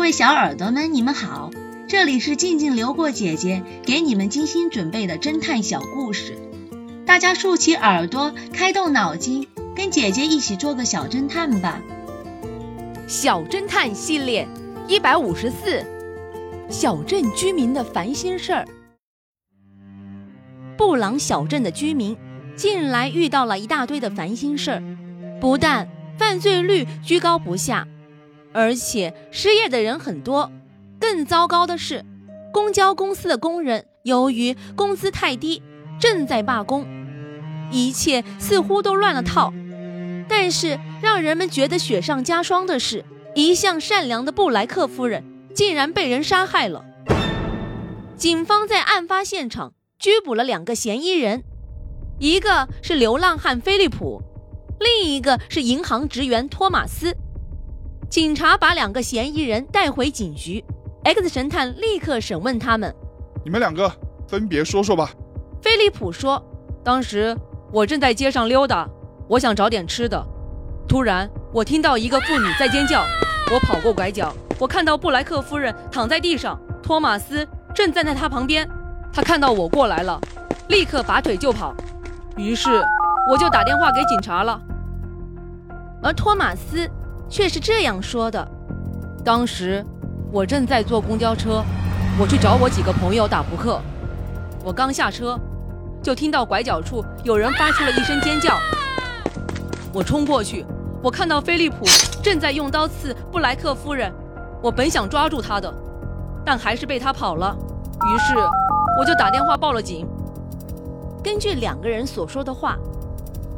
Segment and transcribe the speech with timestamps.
[0.00, 1.50] 各位小耳朵们，你们好，
[1.86, 6.38] 这里是静静流过姐姐给你们精心准备的侦探小故事，
[7.04, 11.82] 大家竖起耳朵，开动脑筋，跟姐姐一起做个小侦探吧。
[13.06, 14.48] 小侦探系列
[14.88, 15.84] 一百五十四，
[16.70, 18.66] 小镇居民的烦心事儿。
[20.78, 22.16] 布朗小镇的居民
[22.56, 24.82] 近来遇到了一大堆的烦心事儿，
[25.42, 25.86] 不但
[26.16, 27.86] 犯罪率居高不下，
[28.52, 30.50] 而且失业的人很多。
[30.98, 32.04] 更糟糕的是，
[32.52, 35.62] 公交公司的工人由于工资太低，
[35.98, 36.86] 正在罢工。
[37.70, 39.52] 一切似乎都乱了套。
[40.28, 43.04] 但是让人们觉得雪上加霜的是，
[43.34, 46.84] 一向善良的布莱克夫人竟然被人杀害了。
[48.16, 51.42] 警方在案发现场拘捕了两个嫌疑人，
[52.18, 54.22] 一个是流浪汉菲利普，
[54.78, 57.16] 另一个是银行职员托马斯。
[58.10, 60.64] 警察把两个嫌疑人带回警局
[61.04, 62.92] ，X 神探立刻审问他们
[63.44, 63.88] ：“你们两个
[64.26, 65.12] 分别说说吧。”
[65.62, 66.44] 菲利普说
[66.82, 67.36] ：“当时
[67.72, 68.88] 我正在街上溜达。”
[69.30, 70.20] 我想找点吃的，
[70.88, 73.00] 突然我听到一个妇女在尖叫，
[73.52, 78.68] 我跑过拐角，我看到布莱克夫人躺在地上，托马斯正站在她旁边，
[79.12, 80.20] 他看到我过来了，
[80.66, 81.72] 立刻拔腿就跑，
[82.36, 82.70] 于是
[83.30, 84.60] 我就打电话给警察了。
[86.02, 86.90] 而托马斯
[87.30, 88.46] 却是这样说的：
[89.24, 89.84] 当时
[90.32, 91.62] 我正在坐公交车，
[92.18, 93.80] 我去找我几个朋友打扑克，
[94.64, 95.38] 我刚下车，
[96.02, 98.58] 就听到拐角处有人发出了一声尖叫。
[99.92, 100.66] 我冲过去，
[101.00, 101.84] 我看到菲利普
[102.20, 104.12] 正在用刀刺布莱克夫人。
[104.60, 105.72] 我本想抓住他的，
[106.44, 107.56] 但还是被他跑了。
[108.06, 108.34] 于是
[108.98, 110.06] 我就打电话报了警。
[111.22, 112.76] 根据两个人所说的话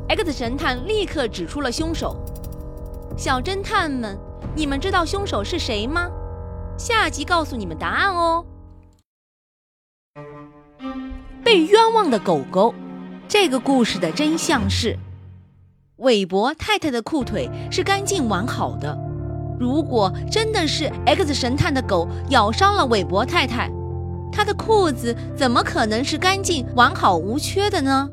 [0.08, 2.16] ，X 神探立刻指出了凶手。
[3.22, 4.18] 小侦探们，
[4.56, 6.10] 你们知道凶手是谁吗？
[6.76, 8.44] 下集告诉你们答案哦。
[11.44, 12.74] 被冤枉的狗狗，
[13.28, 14.98] 这个故事的真相是。
[15.98, 18.98] 韦伯太太的裤腿是干净完好的。
[19.56, 23.70] 如果真的是 X 神探的狗咬伤了韦伯太太，
[24.32, 28.10] 他的裤子怎么可能是干净完好无缺的呢？